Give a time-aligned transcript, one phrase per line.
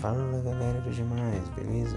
[0.00, 1.96] Fala galera dos demais, beleza?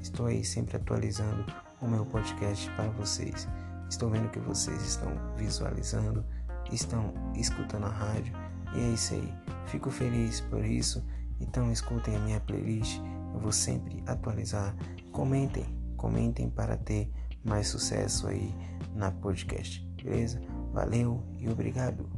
[0.00, 1.44] Estou aí sempre atualizando
[1.78, 3.46] o meu podcast para vocês.
[3.88, 6.24] Estou vendo que vocês estão visualizando,
[6.72, 8.34] estão escutando a rádio
[8.74, 9.34] e é isso aí.
[9.66, 11.04] Fico feliz por isso.
[11.38, 12.98] Então escutem a minha playlist,
[13.34, 14.74] eu vou sempre atualizar.
[15.12, 15.66] Comentem,
[15.98, 17.12] comentem para ter
[17.44, 18.54] mais sucesso aí
[18.94, 20.40] na podcast, beleza?
[20.72, 22.08] Valeu e obrigado.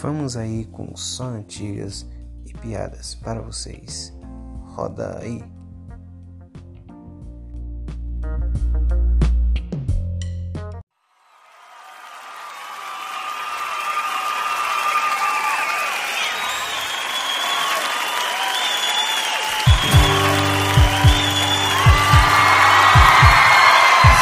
[0.00, 2.06] Vamos aí com só antigas
[2.60, 4.12] piadas para vocês.
[4.74, 5.42] Roda aí.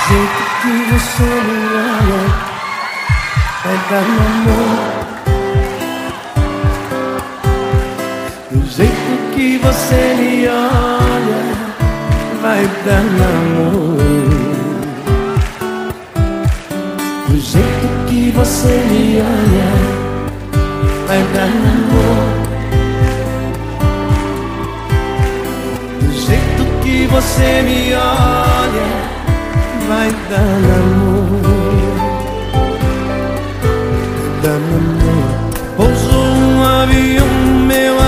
[0.09, 2.47] jeito que você me olha
[3.65, 4.87] vai dar namoro.
[4.91, 4.96] Do
[8.77, 11.43] jeito que você me olha
[12.43, 14.27] vai dar namoro.
[17.27, 19.73] Do jeito que você me olha
[21.07, 22.37] vai dar namoro.
[26.01, 28.89] Do jeito que você me olha
[29.89, 31.41] vai dar namoro,
[34.43, 35.47] dar namoro.
[35.79, 37.27] Pousou um avião
[37.67, 38.06] meu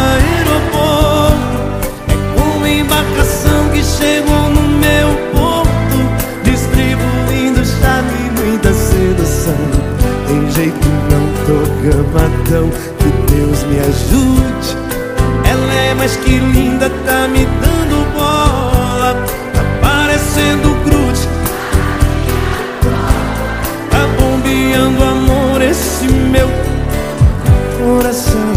[11.88, 14.76] tô gamadão, que Deus me ajude.
[15.44, 19.14] Ela é mais que linda, tá me dando bola,
[19.52, 21.28] tá parecendo grude.
[23.90, 26.48] Tá bombeando amor esse meu
[27.78, 28.52] coração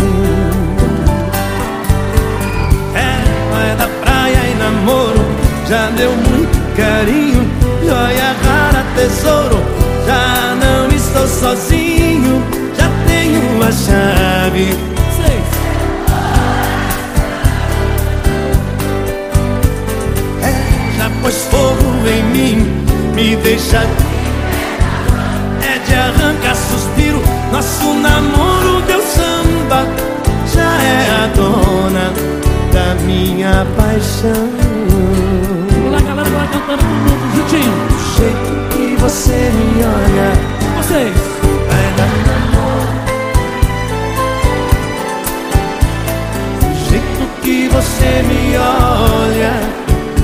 [2.94, 5.26] É, é da praia e namoro
[5.68, 7.50] Já deu muito carinho
[7.84, 9.58] Joia rara, tesouro
[10.06, 11.91] Já não estou sozinho
[20.42, 23.86] É, já pôs fogo em mim Me deixa
[25.64, 27.22] é de arrancar suspiro.
[27.52, 29.86] Nosso namoro deu samba,
[30.52, 32.12] já é a dona
[32.74, 34.50] da minha paixão.
[35.72, 37.72] Vamos lá, galera, vai cantando todo mundo juntinho.
[37.88, 40.34] Do jeito que você me olha,
[40.78, 41.51] Vocês.
[48.02, 49.54] Você me olha,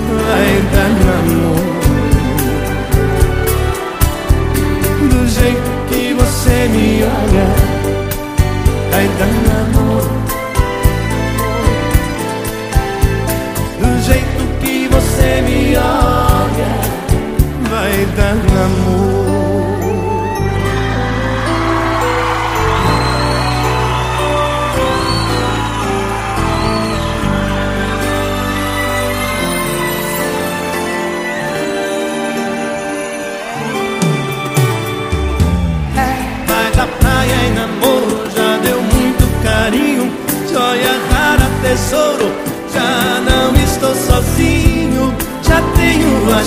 [0.10, 1.78] vai dar namoro.
[5.10, 7.48] Do jeito que você me olha
[8.92, 10.10] Vai dar namoro
[13.80, 16.72] Do jeito que você me olha
[17.70, 19.27] Vai dar namoro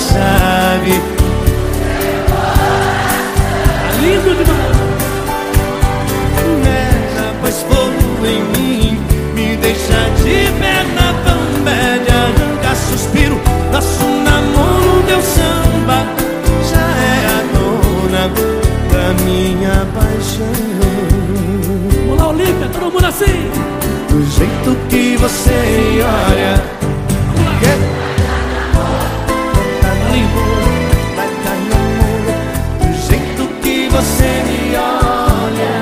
[0.00, 1.00] chave.
[2.28, 4.80] Tá lindo demais.
[7.14, 9.00] Já pôs fogo em mim,
[9.34, 13.40] me deixa de perna bamba, de arrancar suspiro.
[13.72, 16.06] Nosso namoro deu samba,
[16.70, 18.24] já é a dona
[18.92, 20.54] da minha paixão.
[22.06, 23.50] Vamos lá, Olímpia, todo mundo assim.
[24.08, 26.80] Do jeito que você olha
[27.36, 27.89] Vamos lá.
[33.90, 35.76] Você me olha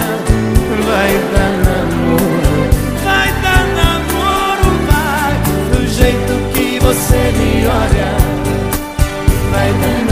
[0.86, 2.58] Vai dar namoro
[3.04, 5.34] Vai dar namoro, vai
[5.72, 8.10] Do jeito que você me olha
[9.50, 10.07] Vai dar namoro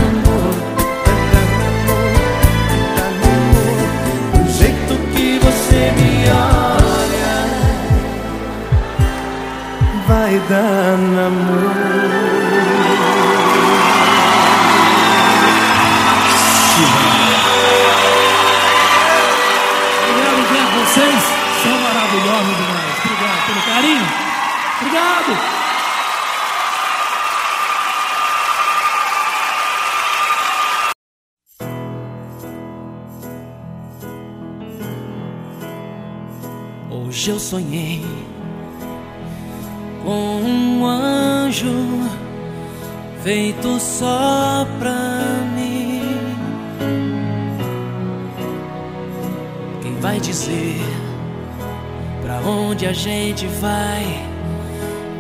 [53.07, 54.05] gente vai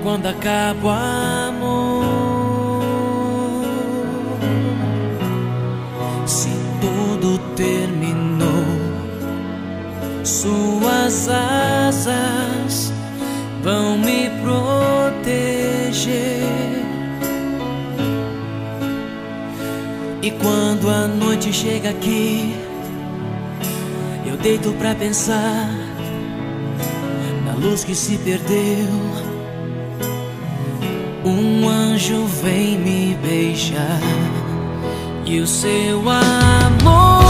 [0.02, 2.04] quando acaba o amor?
[6.26, 6.48] Se
[6.80, 8.66] tudo terminou,
[10.24, 12.92] suas asas
[13.62, 15.22] vão me proteger.
[20.22, 22.52] E quando a noite chega aqui,
[24.26, 25.75] eu deito pra pensar
[27.66, 28.88] luz que se perdeu.
[31.24, 34.00] Um anjo vem me beijar
[35.24, 37.24] e o seu amor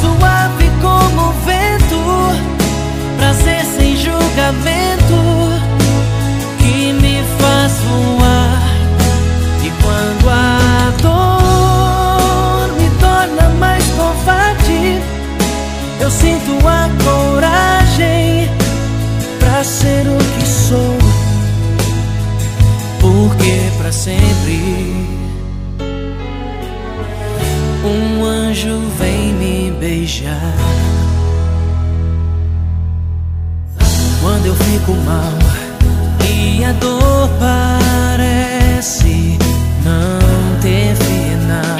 [0.00, 2.00] suave como vento,
[3.18, 5.14] prazer sem julgamento
[6.58, 8.23] que me faz voar.
[35.04, 35.32] Mal
[36.28, 39.38] e a dor parece
[39.84, 41.78] não ter final.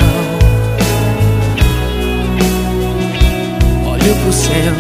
[3.86, 4.72] Olho pro céu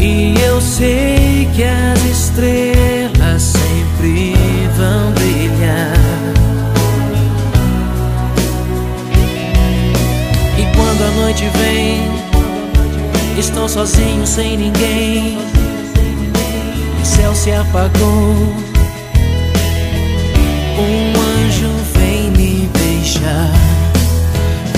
[0.00, 4.34] e eu sei que as estrelas sempre
[4.76, 5.98] vão brilhar.
[10.56, 12.00] E quando a noite vem,
[13.38, 15.57] estou sozinho sem ninguém.
[17.38, 18.52] Se apagou.
[20.76, 23.52] Um anjo vem me beijar.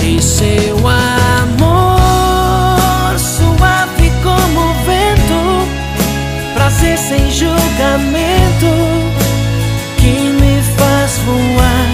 [0.03, 1.97] E seu amor
[3.17, 5.67] suave como o vento,
[6.53, 8.71] prazer sem julgamento
[9.97, 11.89] que me faz voar.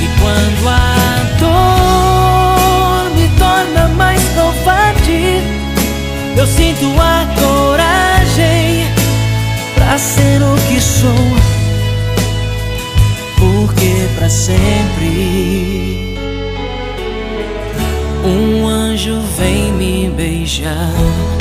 [0.00, 0.96] E quando a
[1.38, 5.42] dor me torna mais covarde,
[6.34, 7.59] eu sinto a coragem
[9.90, 11.10] pra ser o que sou.
[13.36, 16.16] Porque pra sempre
[18.24, 21.39] um anjo vem me beijar.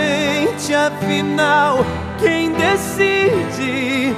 [0.00, 1.78] gente, afinal,
[2.18, 4.14] quem decide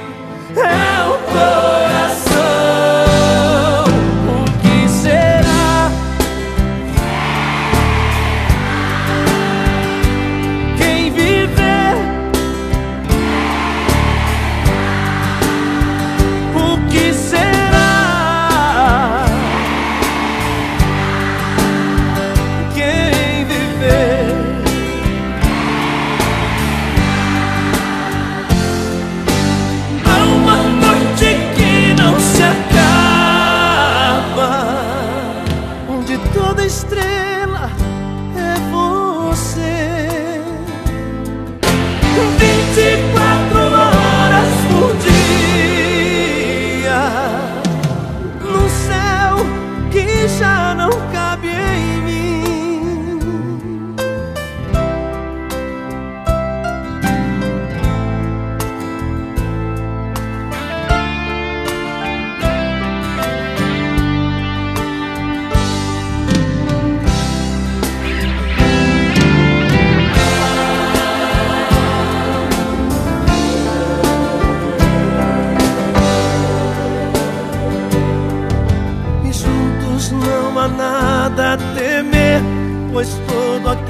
[0.55, 2.92] é o coração.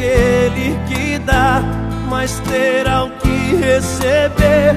[0.04, 1.62] aquele que dá,
[2.10, 4.76] mas terá o que receber.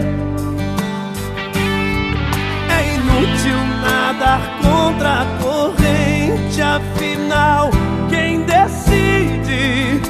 [2.71, 7.71] É inútil nadar contra a corrente, afinal,
[8.09, 10.00] quem decide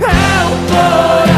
[0.00, 1.37] é o coração.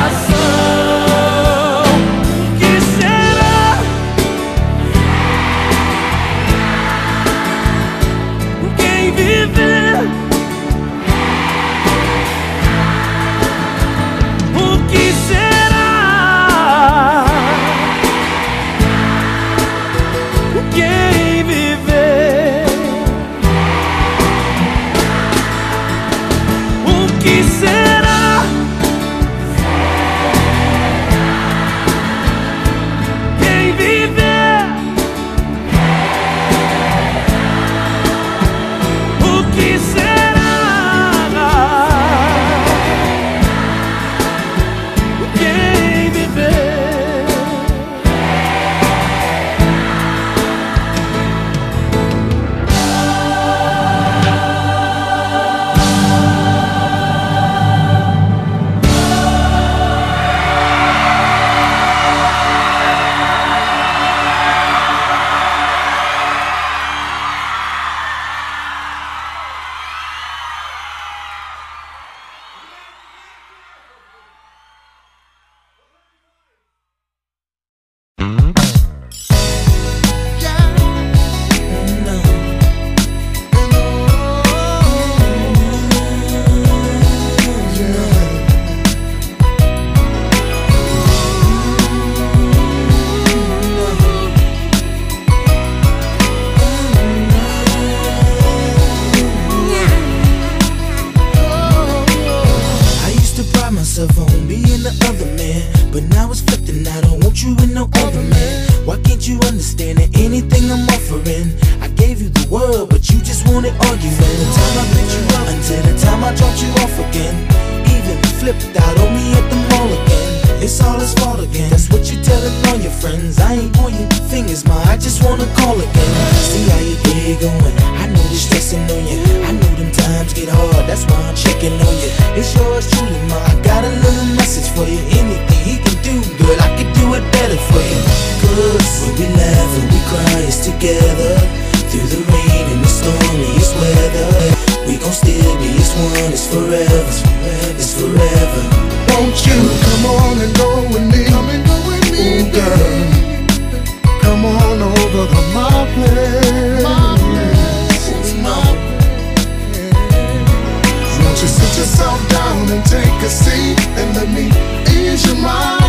[162.71, 164.47] and take a seat and let me
[164.95, 165.80] ease your mind.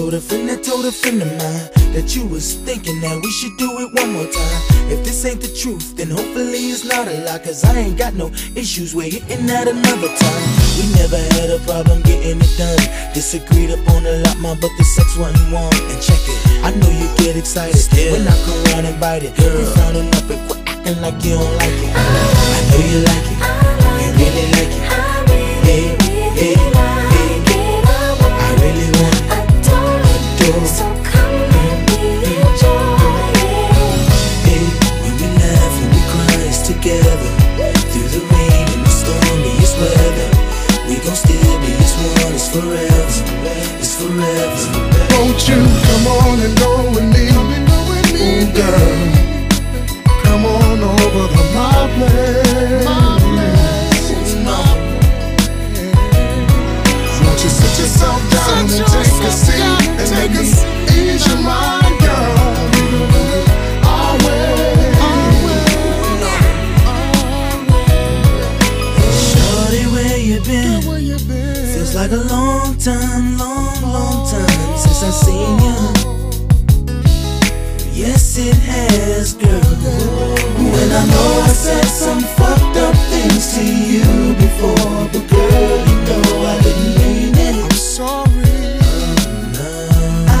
[0.00, 3.30] Told a friend, I told a friend of mine that you was thinking that we
[3.30, 4.60] should do it one more time.
[4.88, 7.36] If this ain't the truth, then hopefully it's not a lie.
[7.36, 10.44] Cause I ain't got no issues with hitting that another time.
[10.80, 12.80] We never had a problem getting it done.
[13.12, 15.68] Disagreed upon a lot, my, but the sex wasn't warm.
[15.68, 18.16] And check it, I know you get excited Still.
[18.16, 19.36] when I come around and bite it.
[19.36, 19.52] Girl.
[19.52, 21.92] We frowning up and quit acting like you don't like it.
[21.92, 24.84] I, know you like it, I you really like it.
[25.60, 26.69] Like yeah, yeah.
[30.50, 30.89] Yes.
[81.70, 87.34] said some fucked up things to you before, but girl, you know I didn't mean
[87.48, 87.54] it.
[87.64, 88.58] I'm sorry.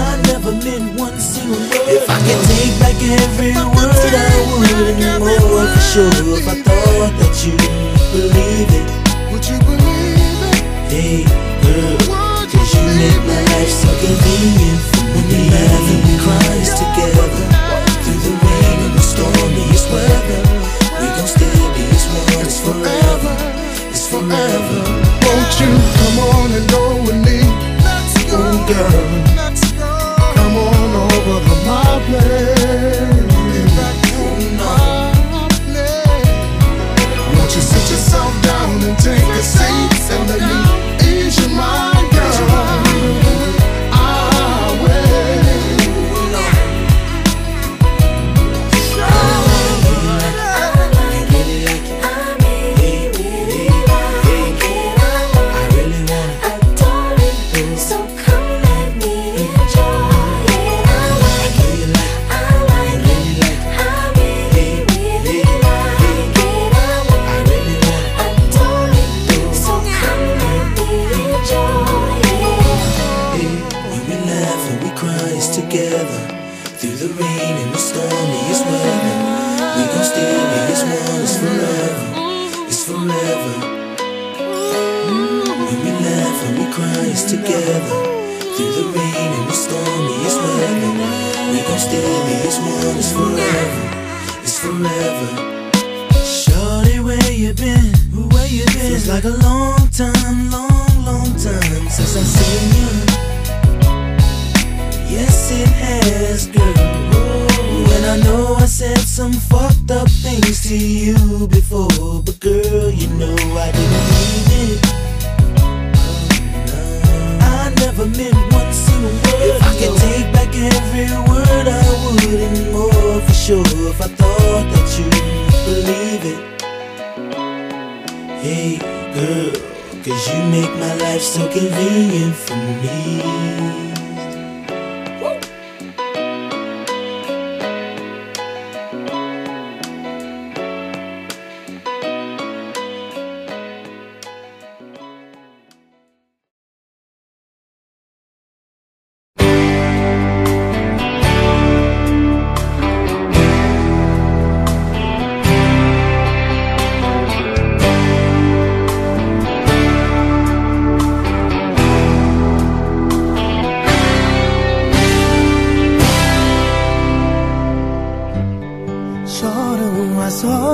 [0.02, 1.94] I never meant one single word.
[1.96, 6.18] If I could take back every word, I would and more for sure.
[6.38, 7.54] If I thought that you
[8.14, 8.88] believe it,
[9.30, 10.58] would you believe it?
[10.92, 11.24] Hey,
[11.62, 11.98] girl,
[12.52, 14.89] cause you make my life so convenient.
[24.30, 24.80] forever.
[25.26, 27.40] Won't you come on and go with me?
[27.82, 29.19] Let's go, oh, girl.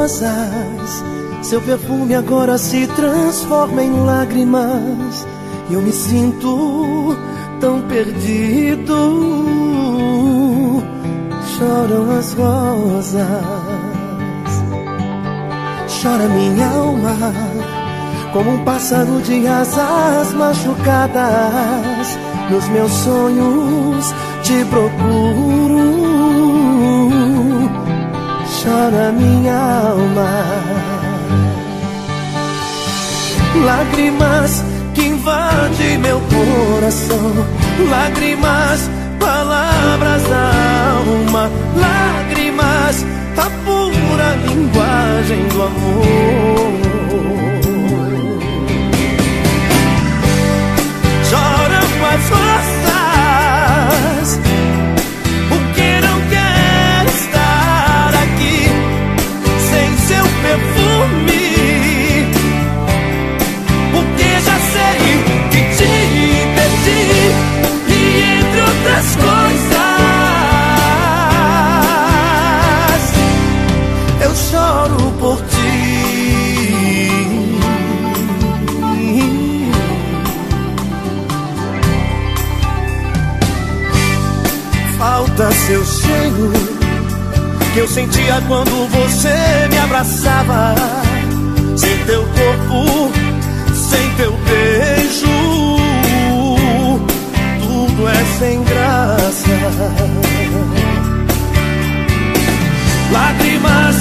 [0.07, 1.05] rosas.
[1.42, 5.27] Seu perfume agora se transforma em lágrimas.
[5.69, 7.16] E eu me sinto
[7.61, 8.95] tão perdido.
[11.59, 13.27] Choram as rosas.
[16.03, 17.16] Chora minha alma,
[18.33, 22.19] como um pássaro de asas machucadas.
[22.51, 25.95] Nos meus sonhos te procuro
[28.66, 30.29] chora minha alma.
[33.64, 37.46] Lágrimas que invadem meu coração,
[37.88, 40.50] lágrimas, palavras da
[40.98, 43.07] alma, lágrimas,
[43.38, 47.56] a pura linguagem do amor.
[87.72, 90.75] Que eu sentia quando você me abraçava
[91.77, 93.27] Sem teu corpo
[93.77, 95.27] sem teu beijo,
[97.61, 99.49] tudo é sem graça.
[103.12, 103.96] Lágrimas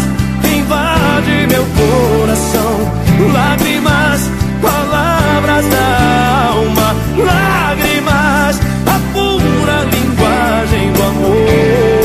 [0.58, 2.92] invadem meu coração,
[3.34, 4.30] lágrimas,
[4.62, 12.05] palavras da alma, lágrimas, a pura linguagem do amor.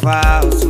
[0.00, 0.68] Falso.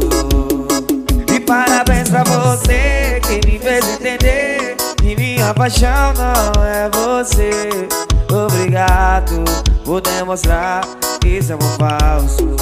[1.32, 7.88] E parabéns pra você que me fez entender que minha paixão não é você.
[8.30, 9.44] Obrigado
[9.84, 10.82] por demonstrar
[11.20, 12.56] que esse amor falso.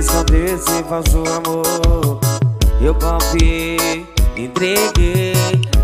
[0.00, 2.20] Pra que esconder esse falso amor?
[2.80, 5.34] Eu confiei, entreguei.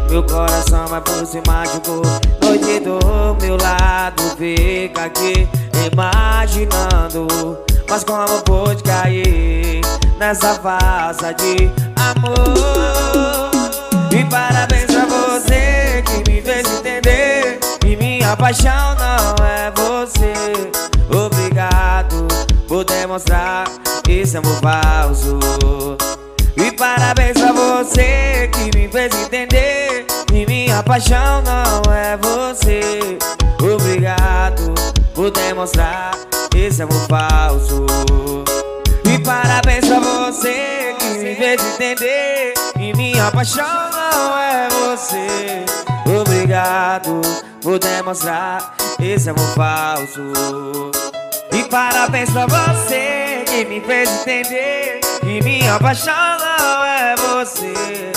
[0.08, 2.00] Meu coração vai por cima machucou
[2.40, 5.48] Noite do meu lado Fica aqui
[5.92, 7.58] imaginando
[7.90, 9.80] Mas como pôde cair
[10.18, 13.50] Nessa farsa de amor
[14.12, 20.95] E parabéns pra você Que me fez entender Que minha paixão não é você
[22.76, 23.64] Por demonstrar
[24.06, 25.38] Esse amor falso.
[26.58, 33.16] E parabéns pra você que me fez entender Que minha paixão não é você.
[33.62, 34.74] Obrigado
[35.14, 36.10] por demonstrar
[36.54, 37.86] esse amor falso.
[39.10, 45.64] E parabéns pra você que me fez entender Que minha paixão não é você.
[46.20, 47.22] Obrigado
[47.62, 51.15] por demonstrar esse amor falso
[51.56, 58.12] E parabéns pra você que me fez entender Que minha paixão não é você.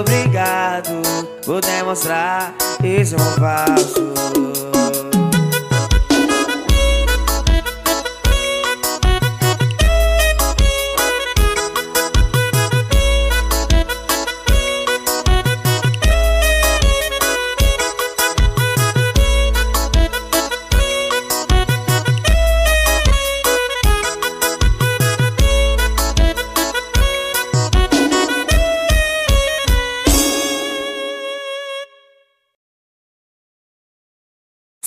[0.00, 1.00] Obrigado
[1.46, 4.12] por demonstrar esse amor falso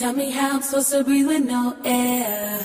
[0.03, 2.59] Tell me how I'm supposed to breathe with no air.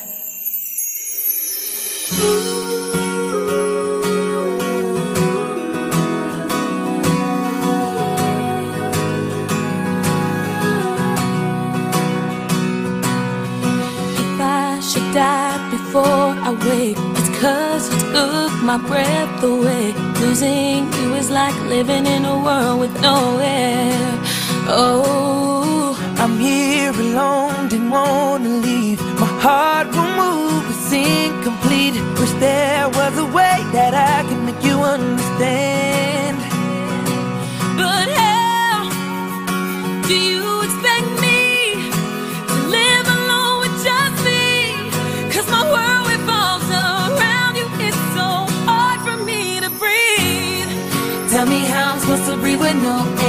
[14.18, 19.92] If I should die before I wake, it's cause you took my breath away.
[20.20, 24.18] Losing you is like living in a world with no air.
[24.66, 25.67] Oh,
[26.20, 29.00] I'm here alone, didn't wanna leave.
[29.20, 31.94] My heart will move, it's incomplete.
[32.18, 36.36] Wish there was a way that I can make you understand.
[37.82, 38.90] but how
[40.08, 41.40] do you expect me
[42.50, 43.76] to live alone with
[45.32, 47.66] just my world revolves around you.
[47.86, 48.28] It's so
[48.68, 50.70] hard for me to breathe.
[51.30, 53.27] Tell me how I'm supposed to breathe with no air.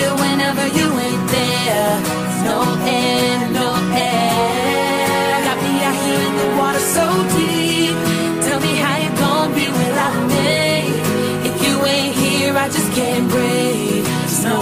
[0.00, 1.92] Feel whenever you ain't there.
[2.48, 2.58] No
[3.00, 5.34] air, no air.
[5.46, 7.96] Got me out here in the water so deep.
[8.46, 10.60] Tell me how you gonna be without me.
[11.48, 14.04] If you ain't here, I just can't breathe.
[14.04, 14.58] There's no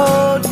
[0.00, 0.49] hold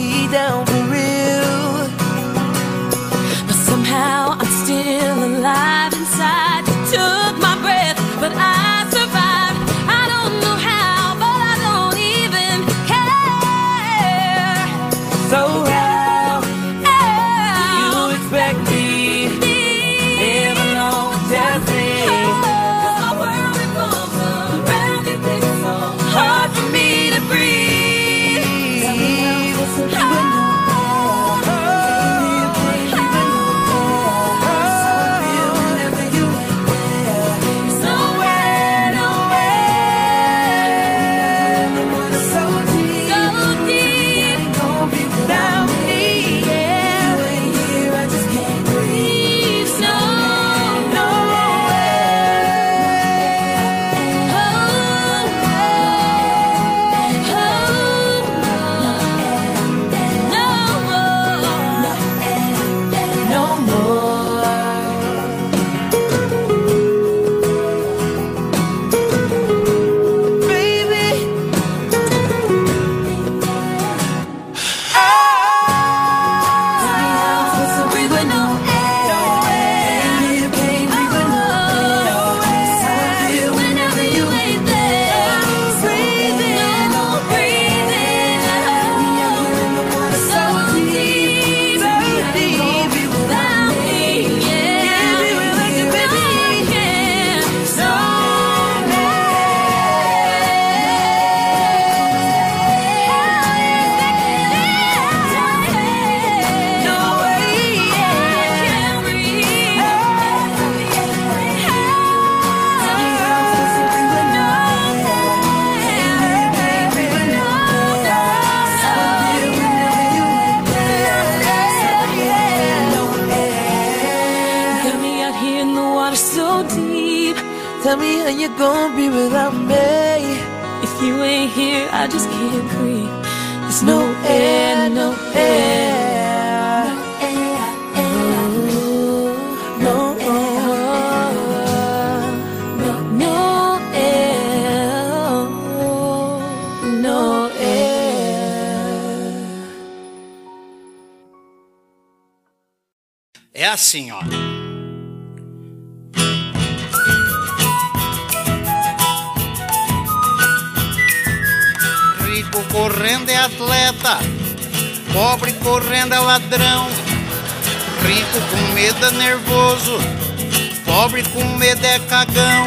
[172.49, 172.65] cagão.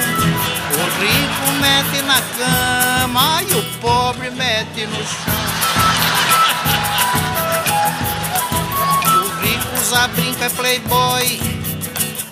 [0.73, 5.41] O rico mete na cama e o pobre mete no chão.
[9.15, 11.41] O rico usa brinco é playboy,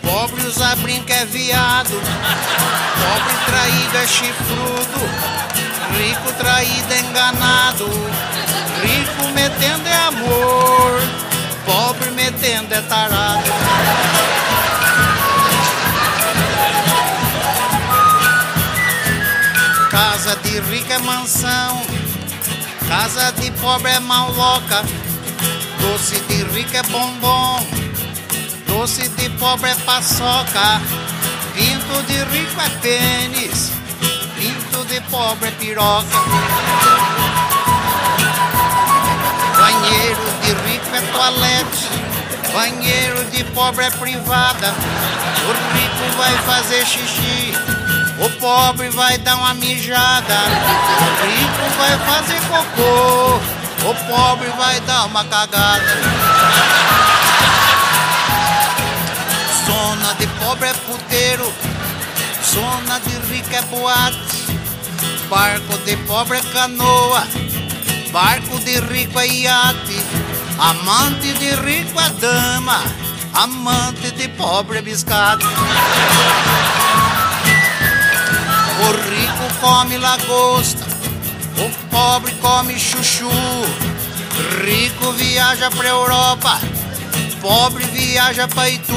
[0.02, 2.02] pobre usa brinco é viado.
[3.00, 5.00] Pobre traído é chifrudo,
[5.98, 7.90] rico traído é enganado.
[8.82, 11.02] Rico metendo é amor,
[11.66, 14.19] pobre metendo é tarado.
[20.60, 21.82] De rico é mansão,
[22.88, 24.84] casa de pobre é maloca.
[25.80, 27.66] Doce de rico é bombom,
[28.68, 30.82] doce de pobre é paçoca.
[31.54, 33.72] Pinto de rico é pênis,
[34.36, 36.18] pinto de pobre é piroca.
[39.58, 41.90] Banheiro de rico é toalete,
[42.54, 44.74] banheiro de pobre é privada.
[45.48, 47.54] O rico vai fazer xixi,
[48.20, 50.36] o pobre vai dar uma mijada.
[51.00, 53.36] O rico vai fazer cocô,
[53.90, 55.84] o pobre vai dar uma cagada.
[59.66, 61.54] Zona de pobre é puteiro,
[62.54, 64.40] zona de rico é boate.
[65.30, 67.24] Barco de pobre é canoa,
[68.12, 70.06] barco de rico é iate.
[70.58, 72.84] Amante de rico é dama,
[73.34, 75.46] amante de pobre é biscate.
[78.82, 80.86] O rico come lagosta,
[81.58, 83.30] o pobre come chuchu.
[84.64, 86.60] Rico viaja pra Europa,
[87.42, 88.94] pobre viaja pra Itu.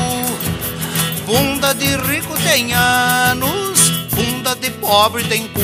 [1.26, 5.60] Bunda de rico tem anos, bunda de pobre tem cu.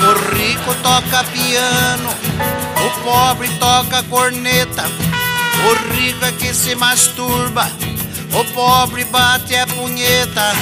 [0.00, 2.10] O rico toca piano,
[2.84, 4.84] o pobre toca corneta.
[5.66, 7.70] O rico é que se masturba,
[8.34, 10.52] o pobre bate a punheta.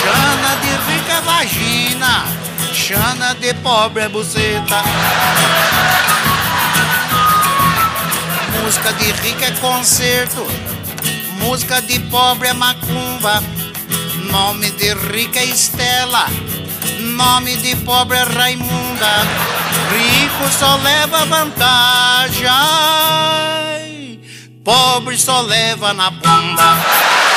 [0.00, 2.24] Chana de rico é vagina,
[2.72, 4.82] chana de pobre é buceta.
[8.62, 10.46] Música de rico é concerto,
[11.40, 13.42] música de pobre é macumba.
[14.30, 16.26] Nome de rico é Estela,
[17.00, 19.26] nome de pobre é Raimunda.
[19.90, 22.46] Rico só leva vantagem,
[24.68, 27.27] pobre só leva na bunda.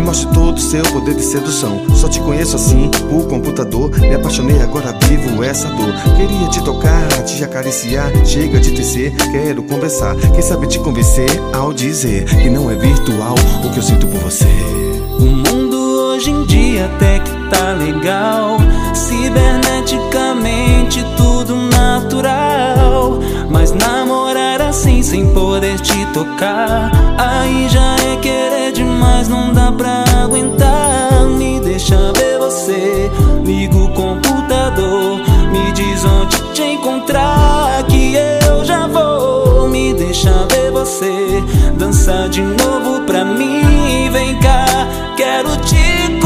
[0.00, 1.84] Me mostre todo o seu poder de sedução.
[1.94, 3.90] Só te conheço assim, por computador.
[4.00, 5.92] Me apaixonei, agora vivo essa dor.
[6.16, 8.10] Queria te tocar, te acariciar.
[8.24, 10.16] Chega de tecer, quero conversar.
[10.32, 13.34] Quem sabe te convencer ao dizer que não é virtual
[13.64, 14.46] o que eu sinto por você.
[15.18, 18.56] O mundo hoje em dia até que tá legal.
[18.94, 23.18] Ciberneticamente tudo natural.
[23.50, 26.90] Mas namorar assim sem poder te tocar.
[27.18, 28.49] Aí já é querer
[28.82, 31.26] demais, não dá pra aguentar.
[31.36, 33.10] Me deixa ver você,
[33.44, 35.18] liga o computador.
[35.52, 38.14] Me diz onde te encontrar, que
[38.46, 39.68] eu já vou.
[39.68, 41.42] Me deixa ver você,
[41.76, 44.08] dançar de novo pra mim.
[44.10, 44.64] Vem cá,
[45.16, 46.19] quero te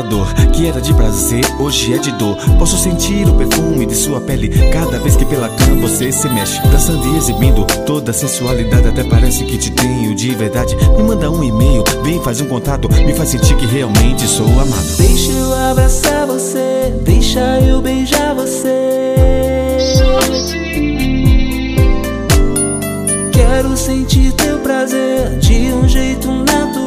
[0.00, 2.36] computador, que era de prazer, hoje é de dor.
[2.58, 6.60] Posso sentir o perfume de sua pele cada vez que pela cama você se mexe,
[6.68, 8.88] dançando e exibindo toda a sensualidade.
[8.88, 10.74] Até parece que te tenho de verdade.
[10.96, 14.96] Me manda um e-mail, vem faz um contato, me faz sentir que realmente sou amado.
[14.96, 19.14] Deixa eu abraçar você, deixa eu beijar você.
[23.32, 26.79] Quero sentir teu prazer de um jeito natural.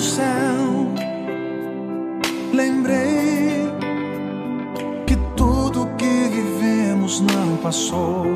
[0.00, 0.86] Céu,
[2.52, 3.68] lembrei
[5.06, 8.26] que tudo que vivemos não passou.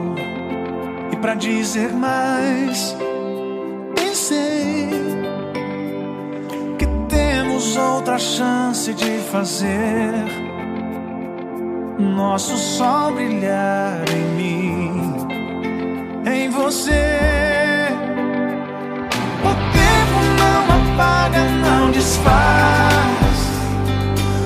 [1.12, 2.96] E pra dizer mais,
[3.94, 4.90] pensei
[6.78, 10.12] que temos outra chance de fazer
[11.98, 15.16] nosso sol brilhar em mim,
[16.26, 17.43] em você.
[22.04, 23.38] Desfaz.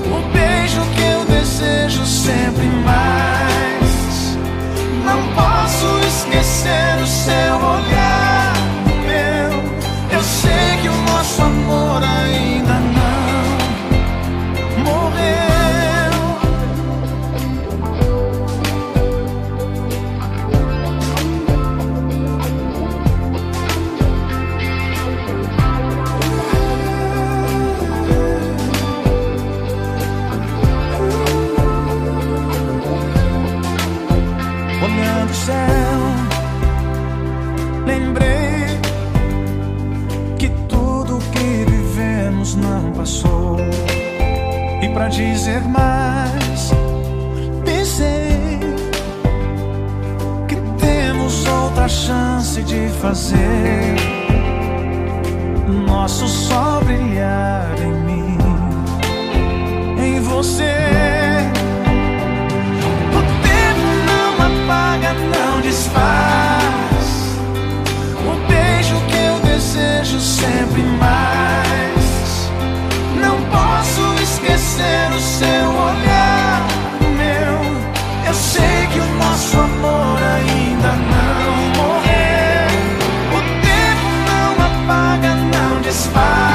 [0.05, 4.37] O beijo que eu desejo sempre mais.
[5.03, 8.08] Não posso esquecer o seu olhar,
[45.09, 46.71] dizer mais,
[47.65, 48.59] pensei
[50.47, 53.95] que temos outra chance de fazer
[55.87, 58.37] nosso sol brilhar em mim,
[59.97, 60.75] em você.
[63.11, 67.39] O tempo não apaga, não desfaz.
[68.27, 71.88] O beijo que eu desejo sempre mais.
[74.41, 76.65] Esquecer o seu olhar,
[77.01, 77.59] meu.
[78.25, 82.69] Eu sei que o nosso amor ainda não morreu.
[83.35, 86.48] O tempo não apaga, não desfaz.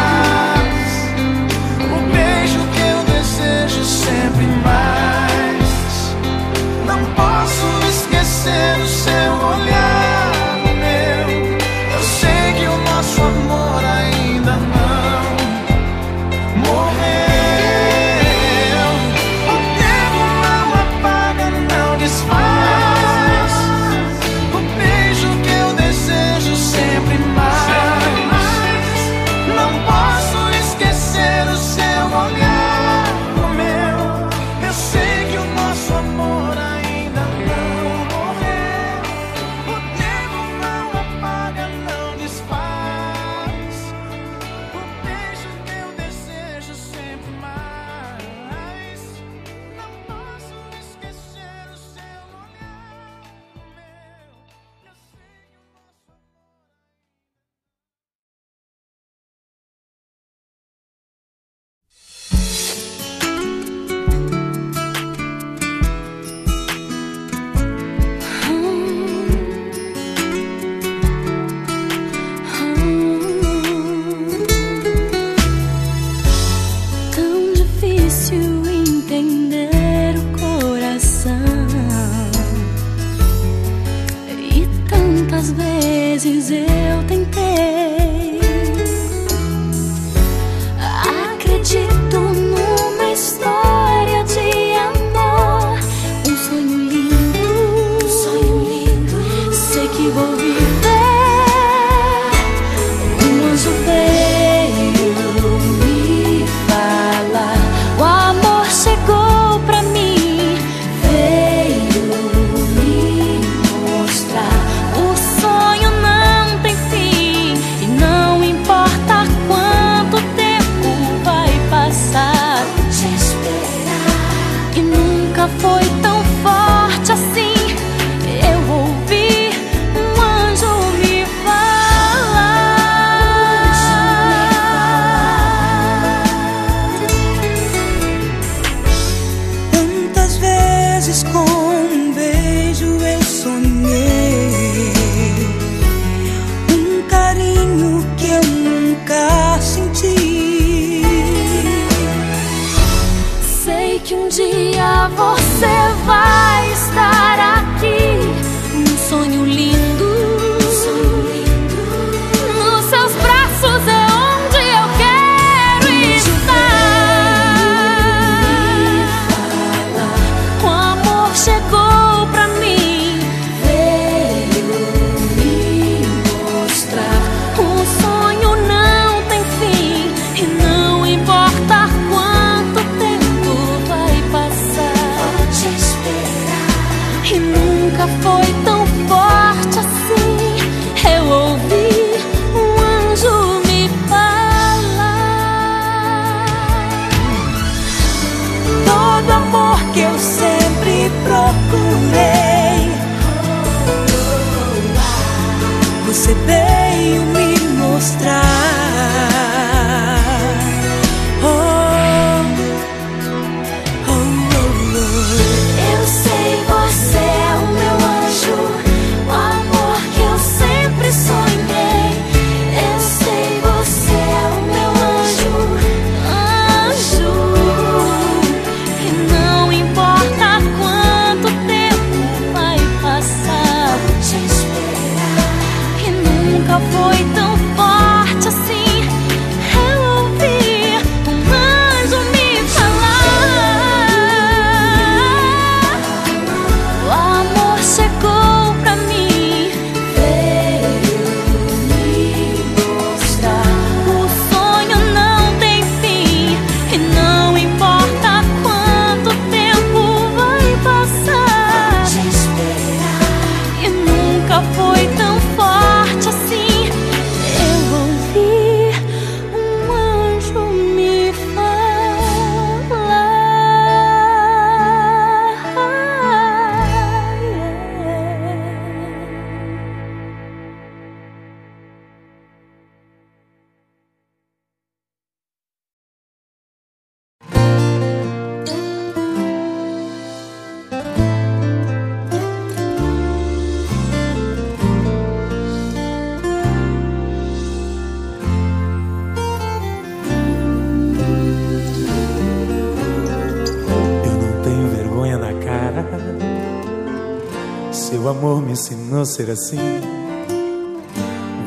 [308.74, 309.78] Ensinou ser assim.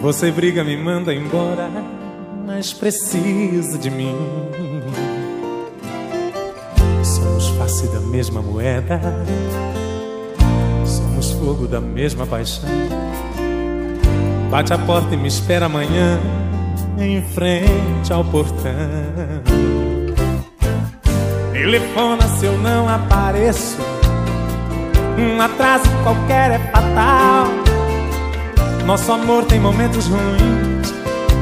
[0.02, 1.70] Você briga, me manda embora,
[2.46, 4.14] mas precisa de mim.
[7.04, 9.00] Somos face da mesma moeda.
[10.86, 12.70] Somos fogo da mesma paixão.
[14.52, 16.20] Bate a porta e me espera amanhã,
[17.00, 18.72] em frente ao portão.
[21.54, 23.97] Telefona se eu não apareço.
[25.18, 27.48] Um atraso qualquer é fatal.
[28.86, 30.94] Nosso amor tem momentos ruins,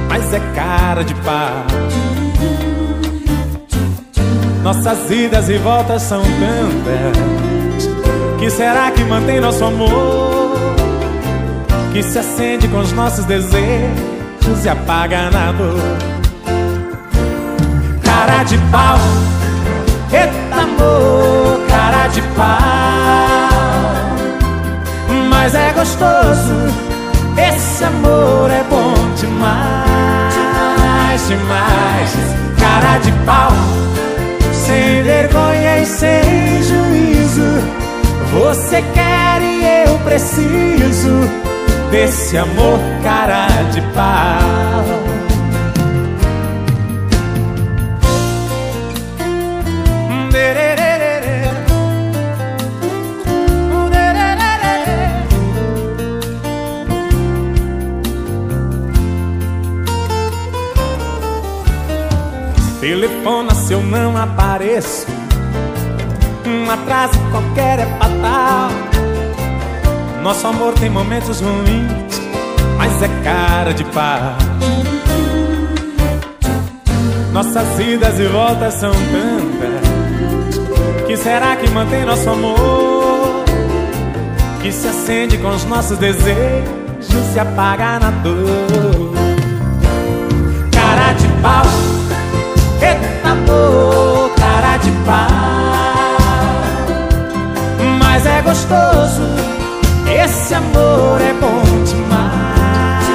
[0.08, 1.66] mas é cara de pau.
[4.64, 7.90] Nossas idas e voltas são tantas.
[8.40, 10.56] Que será que mantém nosso amor?
[11.92, 15.98] Que se acende com os nossos desejos e apaga na dor.
[18.02, 18.98] Cara de pau.
[20.14, 23.55] Eita amor, cara de pau
[25.38, 26.56] Mas é gostoso,
[27.38, 30.34] esse amor é bom demais,
[31.28, 32.12] demais.
[32.58, 33.52] Cara de pau,
[34.54, 37.62] sem vergonha e sem juízo.
[38.32, 41.30] Você quer e eu preciso
[41.92, 45.35] desse amor cara de pau.
[62.86, 65.08] Telefona se eu não apareço.
[66.46, 68.70] Um atraso qualquer é fatal.
[70.22, 72.22] Nosso amor tem momentos ruins,
[72.78, 74.36] mas é cara de pau.
[77.34, 81.08] Nossas idas e voltas são tantas.
[81.08, 83.46] Que será que mantém nosso amor?
[84.62, 86.70] Que se acende com os nossos desejos,
[87.34, 89.16] se apaga na dor.
[90.72, 91.66] Cara de pau,
[93.46, 95.28] amor, cara de pau.
[98.00, 99.24] Mas é gostoso,
[100.24, 103.06] esse amor é bom demais,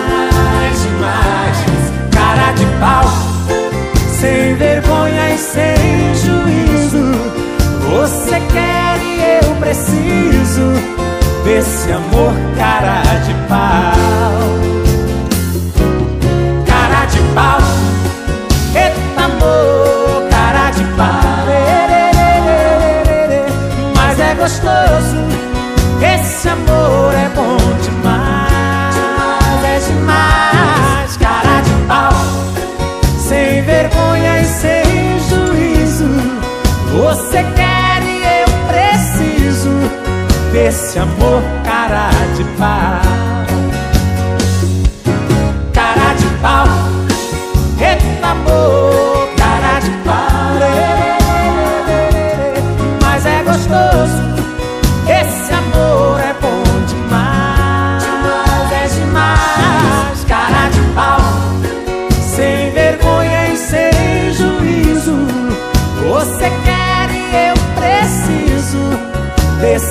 [0.82, 1.56] demais.
[2.10, 3.04] Cara de pau,
[4.20, 7.12] sem vergonha e sem juízo.
[7.90, 10.72] Você quer e eu preciso
[11.44, 14.69] desse amor, cara de pau.
[24.50, 25.16] Gostoso,
[26.02, 28.96] esse amor é bom demais,
[29.64, 31.16] é demais.
[31.18, 32.12] Cara de pau,
[33.16, 36.08] sem vergonha e sem juízo.
[36.90, 39.70] Você quer e eu preciso
[40.52, 43.00] desse amor, cara de pau.
[45.72, 46.66] Cara de pau,
[47.78, 49.00] eita amor,
[53.26, 54.29] é gostoso,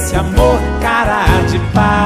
[0.10, 1.99] desse amor, cara de pau.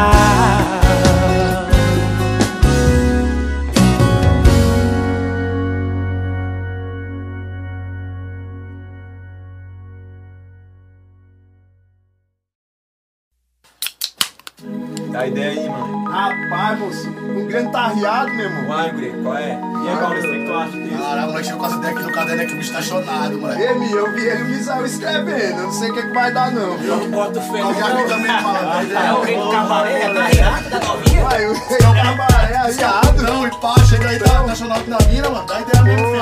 [16.74, 18.68] Rapaz, moço, o grande tá riado, meu irmão.
[18.68, 19.60] Vai, Guri, qual é?
[19.84, 21.04] E aí, Maurício, o que tu acha disso?
[21.04, 23.62] Caralho, nós chegou com as ideias aqui no caderno aqui, o bicho tá chonado, moleque.
[23.62, 26.84] Ele, eu vi ele visual escrevendo, eu não sei o que, que vai dar, não.
[26.84, 28.92] Eu não boto fé, Eu já vi também, mano.
[28.92, 31.24] É alguém do cabaré, tá riado da novinha?
[31.24, 33.22] Vai, o cabaré arriado.
[33.22, 35.46] Não, e pá, chega aí, tá, tá chonado na mina, mano.
[35.46, 36.22] Dá ideia mesmo, filho.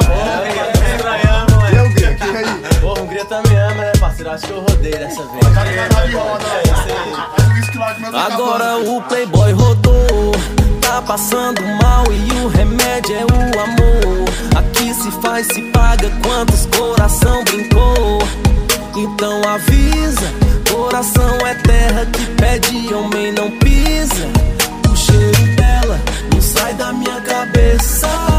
[1.56, 1.76] moleque.
[1.78, 2.80] Eu vi aqui, aí.
[2.82, 4.32] Porra, o Hungria também ama, né, parceiro?
[4.32, 5.54] Acho que eu rodei dessa vez.
[5.54, 6.12] Tá ligado É
[7.42, 7.72] o que
[8.12, 10.11] tá Agora o playboy rodou
[10.82, 14.30] Tá passando mal e o remédio é o amor.
[14.56, 18.20] Aqui se faz, se paga quantos coração brincou.
[18.96, 24.26] Então avisa Coração é terra que pede homem não pisa.
[24.90, 26.00] O cheiro dela
[26.34, 28.31] não sai da minha cabeça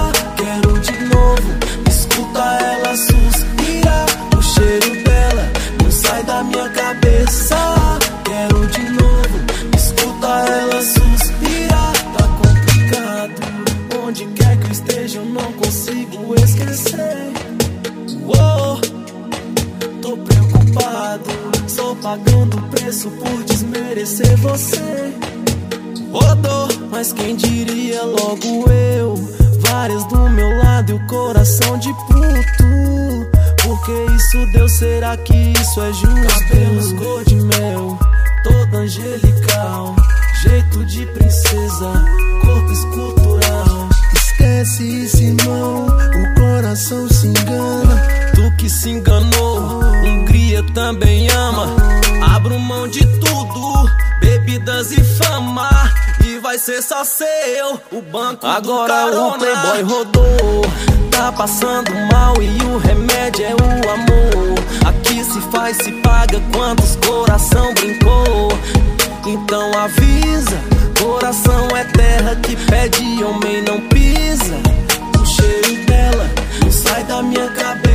[24.42, 25.14] você
[26.12, 29.14] Rodou, mas quem diria logo eu
[29.60, 35.80] Várias do meu lado e o coração de puto Porque isso deu, será que isso
[35.80, 36.48] é justo?
[36.48, 37.98] Cabelos cor de mel,
[38.42, 39.96] toda angelical
[40.42, 42.04] Jeito de princesa,
[42.42, 43.88] corpo escultural
[44.42, 45.86] Esquece isso, irmão.
[45.86, 48.02] O coração se engana.
[48.34, 51.76] Tu que se enganou, Hungria também ama.
[52.34, 53.31] Abro mão de tudo,
[54.90, 55.70] e fama.
[56.24, 60.62] E vai ser só seu o banco Agora do o playboy rodou.
[61.10, 64.58] Tá passando mal e o remédio é o amor.
[64.86, 68.48] Aqui se faz, se paga quantos coração brincou.
[69.26, 70.58] Então avisa,
[71.00, 74.56] coração é terra que pede homem não pisa.
[75.20, 76.30] O cheiro dela
[76.62, 77.91] não sai da minha cabeça.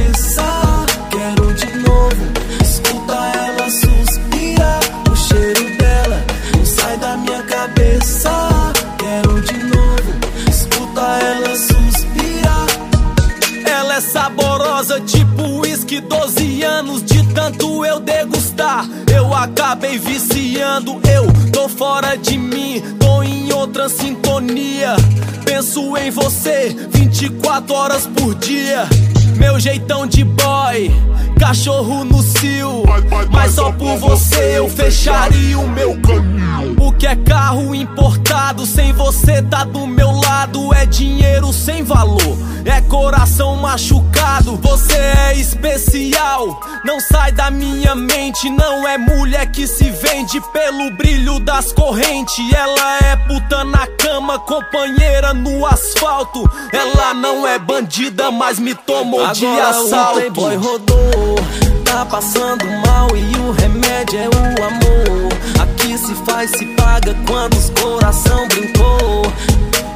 [19.13, 24.95] Eu acabei viciando, eu tô fora de mim, tô em outra sintonia.
[25.45, 28.87] Penso em você 24 horas por dia.
[29.37, 30.91] Meu jeitão de boy,
[31.47, 32.83] cachorro no cio.
[33.31, 36.75] Mas só por você eu fecharia o meu caminho.
[36.77, 40.73] O que é carro importado, sem você tá do meu lado.
[40.73, 44.57] É dinheiro sem valor, é coração machucado.
[44.57, 48.49] Você é especial, não sai da minha mente.
[48.49, 52.53] Não é mulher que se vende pelo brilho das correntes.
[52.53, 56.49] Ela é puta na cama, companheira no asfalto.
[56.73, 60.11] Ela não é bandida, mas me tomou de Agora assalto.
[60.11, 61.36] o playboy rodou
[61.97, 65.33] Tá passando mal e o remédio é o amor.
[65.59, 69.23] Aqui se faz, se paga quantos coração brincou.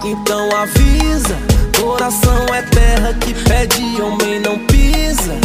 [0.03, 1.37] Então avisa
[1.79, 5.35] Coração é terra que pede, homem não pisa.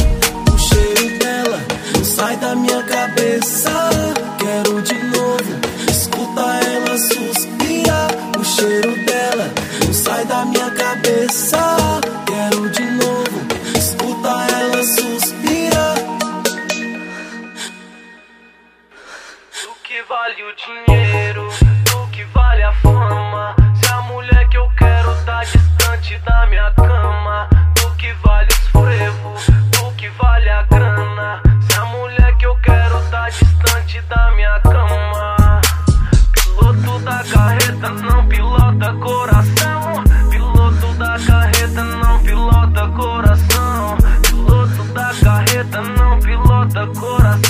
[0.50, 1.60] O cheiro dela
[1.94, 3.90] não sai da minha cabeça.
[4.38, 8.08] Quero de novo Escuta ela suspirar.
[8.40, 9.52] O cheiro dela
[9.84, 11.85] não sai da minha cabeça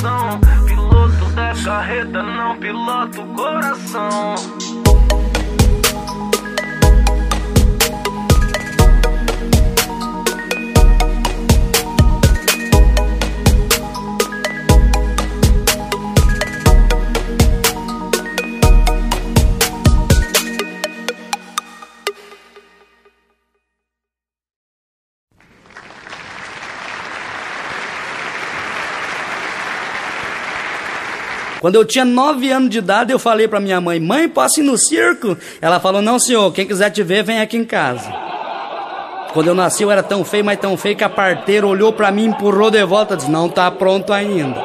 [0.07, 0.41] coração.
[0.67, 4.35] Piloto da carreta não pilota o coração.
[31.67, 34.63] Quando eu tinha 9 anos de idade, eu falei pra minha mãe: Mãe, posso ir
[34.63, 35.37] no circo?
[35.61, 38.09] Ela falou: Não, senhor, quem quiser te ver, vem aqui em casa.
[39.33, 42.13] Quando eu nasci, eu era tão feio, mas tão feio que a parteira olhou pra
[42.13, 44.63] mim, empurrou de volta e disse: Não tá pronto ainda.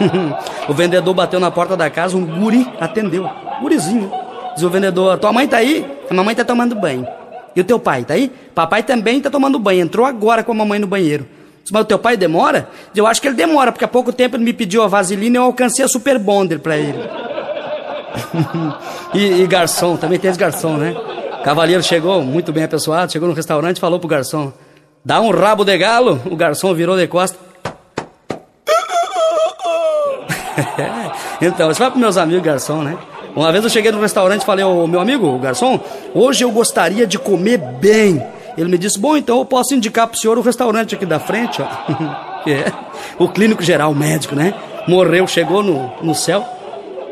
[0.66, 3.28] o vendedor bateu na porta da casa, um guri atendeu.
[3.60, 4.10] Gurizinho.
[4.54, 5.86] Diz o vendedor: Tua mãe tá aí?
[6.08, 7.06] A mamãe tá tomando banho.
[7.54, 8.32] E o teu pai tá aí?
[8.54, 9.82] Papai também tá tomando banho.
[9.82, 11.26] Entrou agora com a mamãe no banheiro.
[11.70, 12.68] Mas o teu pai demora?
[12.94, 15.38] Eu acho que ele demora, porque há pouco tempo ele me pediu a vaselina e
[15.38, 16.98] eu alcancei a Super Bonder pra ele.
[19.14, 20.94] e, e garçom, também tem esse garçom, né?
[21.44, 24.52] Cavaleiro chegou, muito bem apessoado, chegou no restaurante e falou pro garçom:
[25.04, 26.20] Dá um rabo de galo.
[26.26, 27.40] O garçom virou de costas.
[31.40, 32.98] então, isso vai pros meus amigos garçom, né?
[33.34, 35.80] Uma vez eu cheguei no restaurante e falei, ô meu amigo, garçom,
[36.14, 38.22] hoje eu gostaria de comer bem.
[38.56, 41.60] Ele me disse, bom, então eu posso indicar pro senhor o restaurante aqui da frente,
[41.62, 42.20] ó.
[42.40, 42.72] Que é
[43.18, 44.54] o clínico geral, o médico, né?
[44.88, 46.42] Morreu, chegou no, no céu,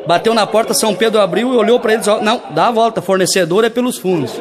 [0.07, 2.71] bateu na porta, São Pedro abriu e olhou pra ele e disse, não, dá a
[2.71, 4.33] volta, fornecedor é pelos fundos.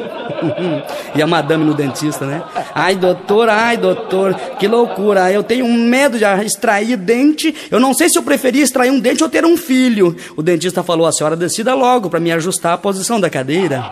[1.14, 2.42] e a madame no dentista, né?
[2.74, 7.92] Ai, doutor, ai, doutor, que loucura, eu tenho um medo de extrair dente, eu não
[7.92, 10.16] sei se eu preferia extrair um dente ou ter um filho.
[10.38, 13.84] O dentista falou, a senhora decida logo pra me ajustar a posição da cadeira.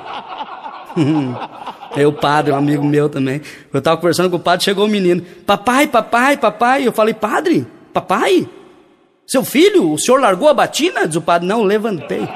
[1.94, 3.40] Aí o padre, um amigo meu também.
[3.72, 5.22] Eu tava conversando com o padre, chegou o menino.
[5.46, 6.86] Papai, papai, papai.
[6.86, 8.48] Eu falei, padre, papai?
[9.26, 11.06] Seu filho, o senhor largou a batina?
[11.06, 12.28] Diz o padre, não, levantei.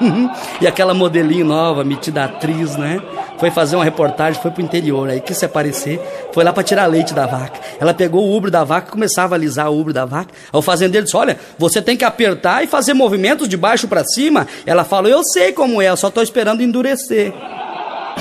[0.60, 3.00] e aquela modelinho nova, metida atriz, né?
[3.38, 6.00] Foi fazer uma reportagem, foi pro interior, aí quis se aparecer,
[6.32, 7.58] foi lá para tirar leite da vaca.
[7.80, 10.32] Ela pegou o ubro da vaca, começava a alisar o ubro da vaca.
[10.52, 14.04] Aí o fazendeiro disse: Olha, você tem que apertar e fazer movimentos de baixo para
[14.04, 14.46] cima.
[14.64, 17.32] Ela falou: Eu sei como é, eu só tô esperando endurecer.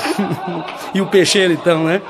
[0.94, 2.02] e o peixeiro, então, né?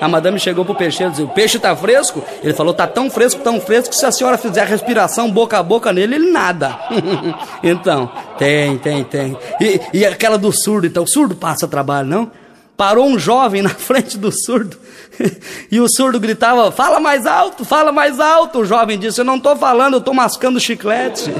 [0.00, 2.22] A madame chegou pro peixeiro e disse: O peixe tá fresco?
[2.42, 5.62] Ele falou: Tá tão fresco, tão fresco, que se a senhora fizer respiração boca a
[5.62, 6.78] boca nele, ele nada.
[7.62, 9.36] então, tem, tem, tem.
[9.60, 12.30] E, e aquela do surdo, então, o surdo passa trabalho, não?
[12.76, 14.76] Parou um jovem na frente do surdo
[15.70, 18.60] e o surdo gritava: Fala mais alto, fala mais alto.
[18.60, 21.32] O jovem disse: Eu não tô falando, eu tô mascando chiclete.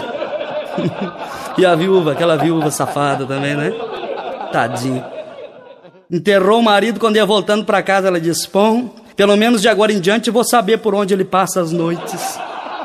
[1.56, 3.72] e a viúva, aquela viúva safada também, né?
[4.52, 5.17] Tadinho.
[6.10, 8.08] Enterrou o marido quando ia voltando para casa.
[8.08, 11.60] Ela disse: Bom, pelo menos de agora em diante vou saber por onde ele passa
[11.60, 12.38] as noites.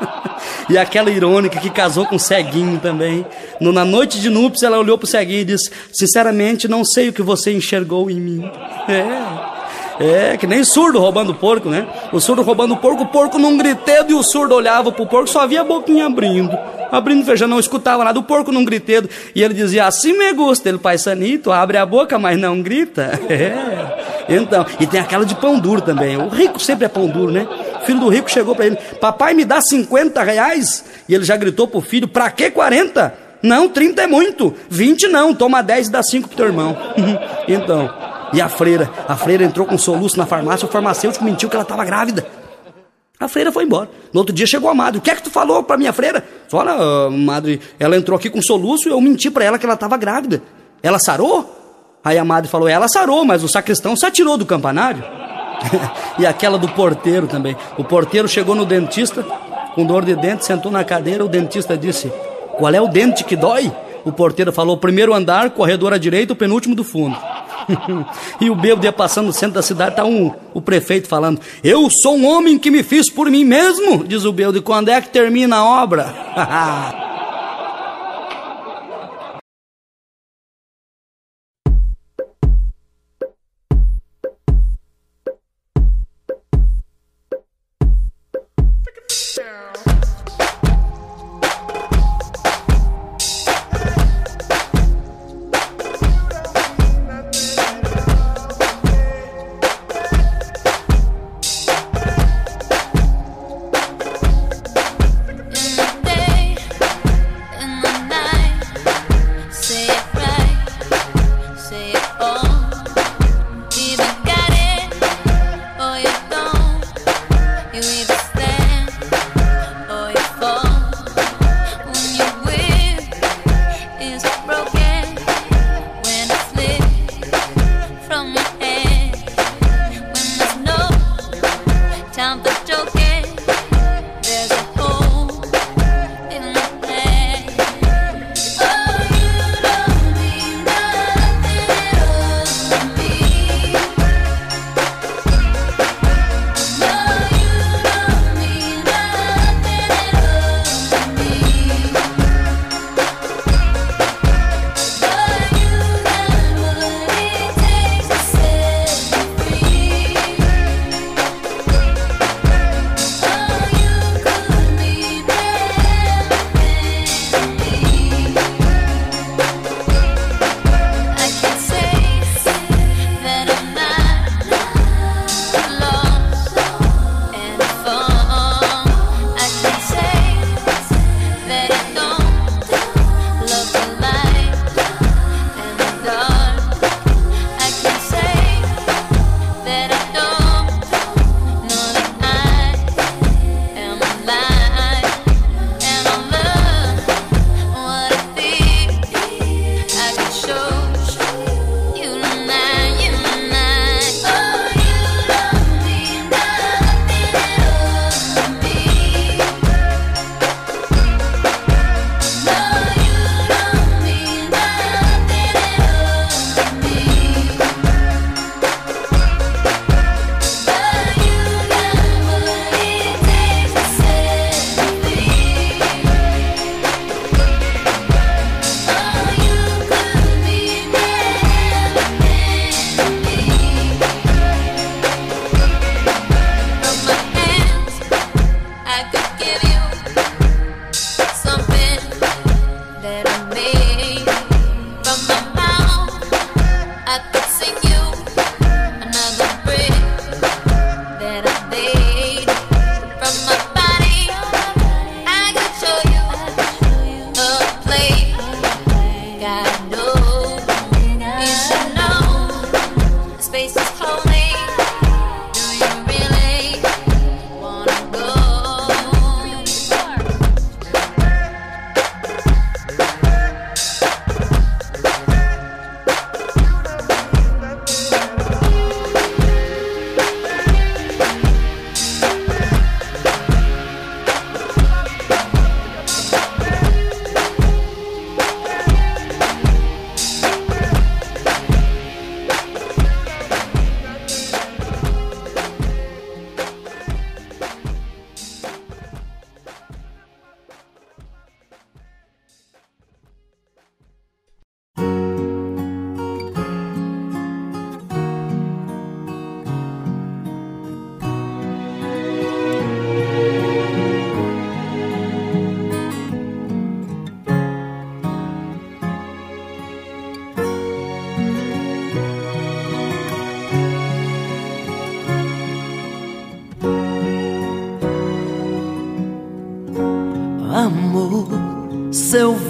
[0.68, 3.24] e aquela irônica que casou com o ceguinho também.
[3.60, 7.22] Na noite de núpcias, ela olhou pro ceguinho e disse: Sinceramente, não sei o que
[7.22, 8.50] você enxergou em mim.
[8.86, 9.63] É.
[9.98, 11.86] É, que nem surdo roubando porco, né?
[12.12, 15.46] O surdo roubando porco, o porco num gritedo e o surdo olhava pro porco, só
[15.46, 16.56] via a boquinha abrindo.
[16.90, 18.18] Abrindo e não escutava nada.
[18.18, 19.08] O porco num gritedo.
[19.34, 20.68] E ele dizia, assim me gusta.
[20.68, 23.20] Ele, pai sanito, abre a boca, mas não grita.
[23.34, 24.14] É.
[24.28, 26.16] Então, e tem aquela de pão duro também.
[26.16, 27.46] O rico sempre é pão duro, né?
[27.82, 30.84] O filho do rico chegou para ele, papai me dá 50 reais?
[31.08, 33.12] E ele já gritou pro filho, pra que 40?
[33.42, 34.54] Não, 30 é muito.
[34.70, 36.76] 20 não, toma 10 e dá 5 pro teu irmão.
[37.48, 37.92] então,
[38.34, 38.90] e a freira?
[39.08, 42.26] A freira entrou com um soluço na farmácia, o farmacêutico mentiu que ela estava grávida.
[43.18, 43.88] A freira foi embora.
[44.12, 44.98] No outro dia chegou a madre.
[44.98, 46.24] O que é que tu falou para minha freira?
[46.52, 49.74] Olha, ah, madre, ela entrou aqui com soluço e eu menti para ela que ela
[49.74, 50.42] estava grávida.
[50.82, 51.62] Ela sarou?
[52.04, 55.02] Aí a madre falou: ela sarou, mas o sacristão se atirou do campanário.
[56.18, 57.56] e aquela do porteiro também.
[57.78, 59.24] O porteiro chegou no dentista
[59.74, 61.24] com dor de dente, sentou na cadeira.
[61.24, 62.12] O dentista disse:
[62.58, 63.72] Qual é o dente que dói?
[64.04, 67.16] O porteiro falou: Primeiro andar, corredor à direita, o penúltimo do fundo.
[68.40, 71.88] E o bêbado ia passando no centro da cidade, tá um, o prefeito falando: Eu
[71.90, 74.58] sou um homem que me fiz por mim mesmo, diz o bêbado.
[74.58, 77.04] E quando é que termina a obra?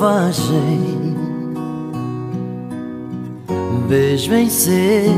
[0.05, 1.15] selvagem.
[3.89, 5.09] Beijo em ser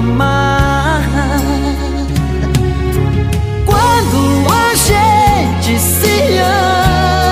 [0.00, 1.02] amar.
[3.66, 6.38] Quando a gente se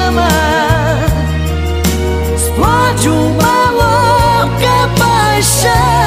[0.06, 0.28] ama,
[2.36, 5.97] explode uma louca paixão.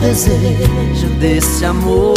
[0.00, 2.14] desejo desse amor.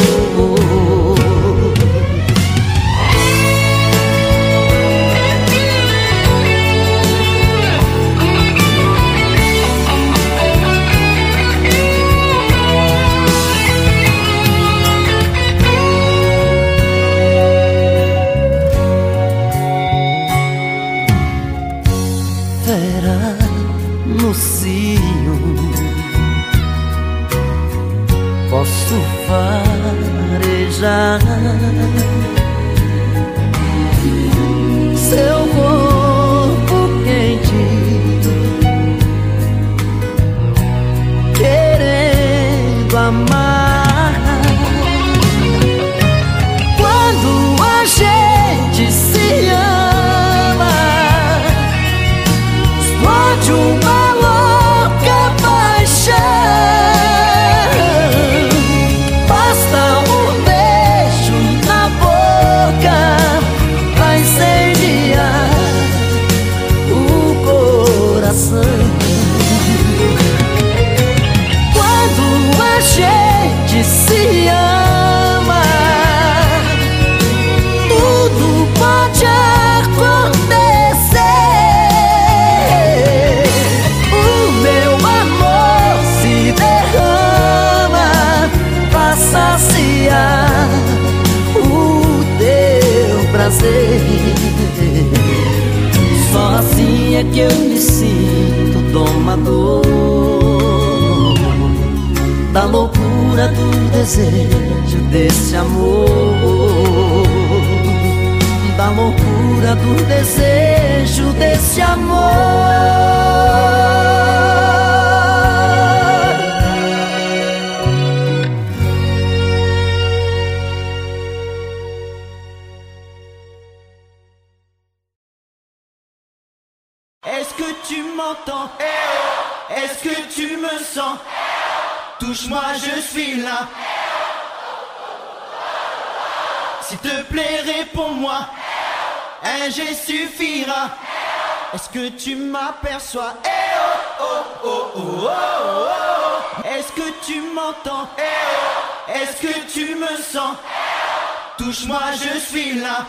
[151.63, 153.05] touche-moi, je suis là.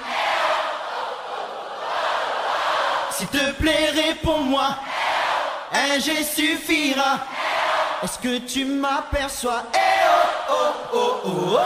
[3.10, 4.76] S'il te plaît, réponds-moi.
[5.72, 7.20] Un G suffira.
[8.02, 9.62] Est-ce que tu m'aperçois?
[9.74, 10.10] Eh oh
[10.50, 11.60] oh oh oh oh oh.